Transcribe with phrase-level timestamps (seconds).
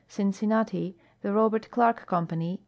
[0.07, 2.59] Cincinnati: The Robert Clarke Company.